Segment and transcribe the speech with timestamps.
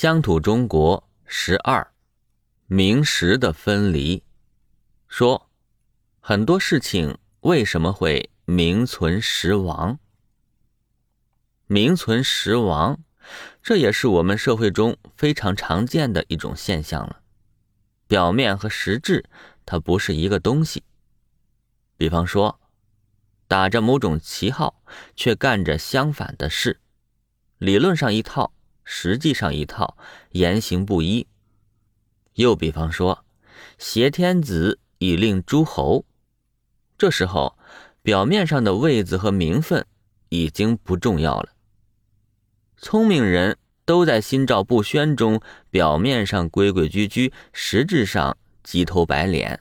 [0.00, 1.92] 乡土中国十二，
[2.68, 4.22] 名实的分离。
[5.08, 5.50] 说，
[6.20, 9.98] 很多事情为什么会名存实亡？
[11.66, 12.98] 名存实亡，
[13.62, 17.20] 这也是我们社会中非常常见的一种现象了。
[18.06, 19.26] 表面和实质，
[19.66, 20.82] 它不是一个东西。
[21.98, 22.58] 比方说，
[23.46, 24.82] 打着某种旗号，
[25.14, 26.80] 却干着相反的事，
[27.58, 28.54] 理论上一套。
[28.92, 29.96] 实际上一套
[30.32, 31.28] 言行不一。
[32.34, 33.24] 又比方说，
[33.78, 36.04] 挟天子以令诸侯，
[36.98, 37.56] 这时候
[38.02, 39.86] 表面上的位子和名分
[40.28, 41.50] 已经不重要了。
[42.78, 49.60] 聪明人都在心照不宣中，表面上规规矩矩，实质上鸡头白脸。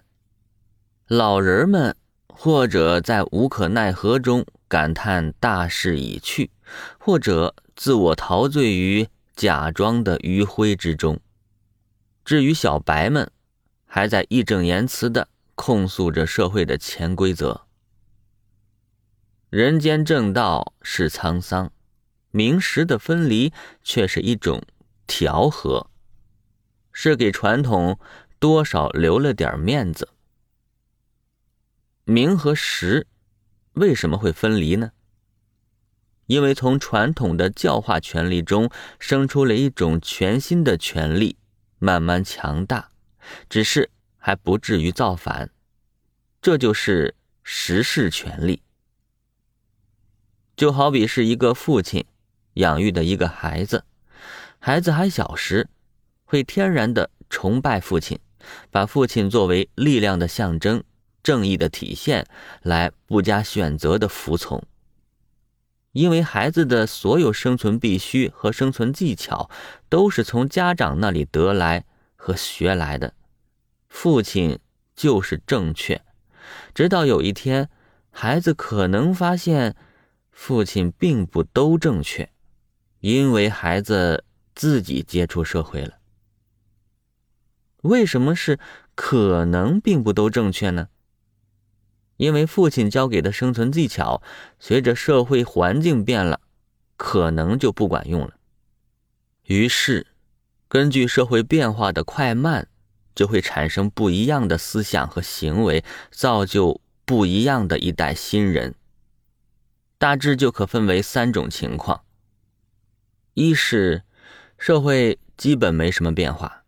[1.08, 1.96] 老人们
[2.28, 6.50] 或者在无可奈何中感叹大势已去，
[6.98, 9.08] 或者自我陶醉于。
[9.40, 11.18] 假装的余晖之中，
[12.26, 13.32] 至于小白们，
[13.86, 17.66] 还在义正言辞的控诉着社会的潜规则。
[19.50, 21.72] 人间正道是沧桑，
[22.32, 24.62] 名实的分离却是一种
[25.08, 25.90] 调和，
[26.92, 27.98] 是给传统
[28.40, 30.10] 多少留了点面子。
[32.04, 33.08] 名和实
[33.72, 34.92] 为什么会分离呢？
[36.30, 41.36] 因为从传统的教化权力中生出了一种全新的权力，
[41.80, 42.92] 慢慢强大，
[43.50, 45.50] 只是还不至于造反。
[46.40, 48.62] 这就是实事权力。
[50.56, 52.06] 就好比是一个父亲
[52.54, 53.84] 养育的一个孩子，
[54.60, 55.68] 孩子还小时，
[56.26, 58.20] 会天然的崇拜父亲，
[58.70, 60.84] 把父亲作为力量的象征、
[61.24, 62.24] 正义的体现，
[62.62, 64.64] 来不加选择的服从。
[65.92, 69.50] 因为孩子的所有生存必须和生存技巧，
[69.90, 71.86] 都是从家长那里得来
[72.16, 73.14] 和学来的，
[73.88, 74.60] 父亲
[74.96, 76.02] 就是正确。
[76.74, 77.70] 直到有一天，
[78.12, 79.76] 孩子可能发现，
[80.32, 82.30] 父亲并不都正确，
[83.00, 85.96] 因为孩子自己接触社会了。
[87.82, 88.60] 为什么是
[88.94, 90.90] 可能并不都正确呢？
[92.20, 94.22] 因为父亲教给的生存技巧，
[94.60, 96.42] 随着社会环境变了，
[96.98, 98.34] 可能就不管用了。
[99.46, 100.06] 于是，
[100.68, 102.68] 根据社会变化的快慢，
[103.16, 105.82] 就会产生不一样的思想和行为，
[106.12, 108.76] 造就不一样的一代新人。
[109.98, 112.02] 大致就可分为三种情况：
[113.34, 114.04] 一是
[114.58, 116.66] 社会基本没什么变化，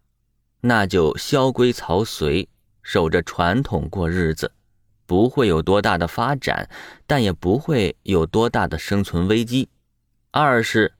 [0.61, 2.47] 那就萧规曹随，
[2.81, 4.53] 守着传统过日子。
[5.11, 6.69] 不会有多大的发展，
[7.05, 9.67] 但也不会有多大的生存危机。
[10.31, 10.93] 二是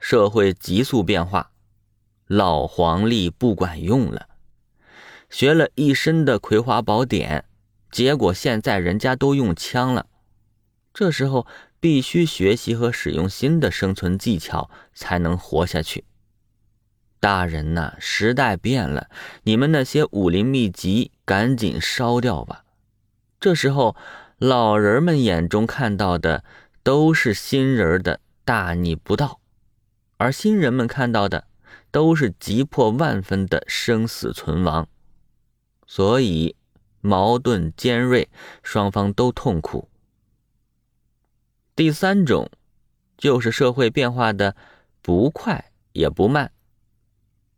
[0.00, 1.52] 社会急速变化，
[2.26, 4.26] 老黄历不管用了，
[5.30, 7.44] 学了一身的《葵花宝典》，
[7.96, 10.06] 结果现在人家都用枪了，
[10.92, 11.46] 这时候
[11.78, 16.02] 必须学习和使用新的生存技巧才能活下去。
[17.20, 19.08] 大人呐，时代变了，
[19.44, 22.61] 你们那些武林秘籍赶紧烧掉吧。
[23.42, 23.96] 这时候，
[24.38, 26.44] 老人们眼中看到的
[26.84, 29.40] 都是新人的大逆不道，
[30.16, 31.48] 而新人们看到的
[31.90, 34.88] 都是急迫万分的生死存亡，
[35.88, 36.54] 所以
[37.00, 38.30] 矛盾尖锐，
[38.62, 39.88] 双方都痛苦。
[41.74, 42.48] 第三种，
[43.18, 44.54] 就是社会变化的
[45.02, 46.52] 不快也不慢，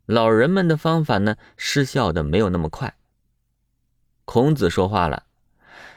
[0.07, 2.97] 老人们的方法呢，失效的没有那么快。
[4.25, 5.25] 孔子说话了。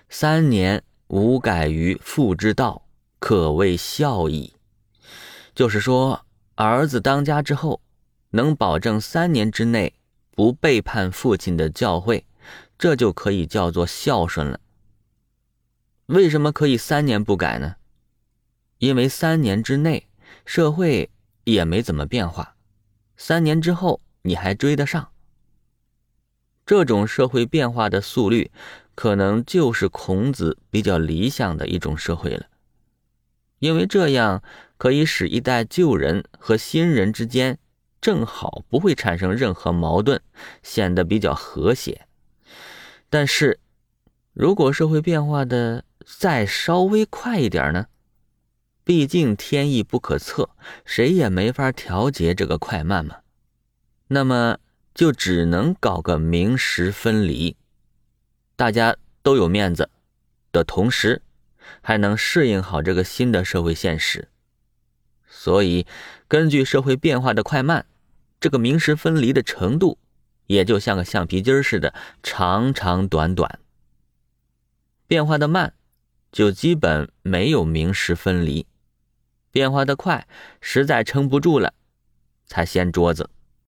[0.09, 2.88] 三年无改于父之道，
[3.19, 4.53] 可谓孝矣。
[5.53, 6.25] 就是说，
[6.56, 7.81] 儿子当家之后，
[8.29, 9.94] 能保证三年之内
[10.31, 12.23] 不背叛父亲的教诲，
[12.78, 14.59] 这就可以叫做孝顺了。
[16.06, 17.75] 为什么可以三年不改呢？
[18.78, 20.07] 因为三年之内
[20.46, 21.12] 社会
[21.44, 22.56] 也没怎么变化，
[23.17, 25.11] 三年之后你还追得上。
[26.66, 28.49] 这种社会变化的速率。
[28.97, 32.47] 可能就是孔子比较理想的一种社会了，
[33.59, 34.41] 因为这样
[34.76, 37.59] 可以使一代旧人和新人之间
[38.02, 40.20] 正好不会产生任何矛盾，
[40.64, 42.08] 显得比较和谐。
[43.08, 43.59] 但是，
[44.34, 47.85] 如果社会变化的再稍微快一点呢？
[48.84, 50.49] 毕竟天意不可测，
[50.84, 53.17] 谁也没法调节这个快慢嘛。
[54.08, 54.58] 那么
[54.96, 57.55] 就只能搞个名实分离。
[58.58, 59.92] 大家都有面子
[60.52, 61.22] 的同时，
[61.82, 64.30] 还能适应好这个新的社会现实。
[65.30, 65.86] 所以，
[66.28, 67.86] 根据社会变化的快慢，
[68.40, 70.00] 这个名实分离的程度，
[70.48, 71.94] 也就像个橡皮筋似的，
[72.24, 73.59] 长长短短。
[75.06, 75.76] 变化的慢，
[76.32, 78.66] 就基本没有名实分离；
[79.52, 80.28] 变化的快，
[80.59, 81.76] 实在撑不住了，
[82.48, 83.30] 才掀桌子。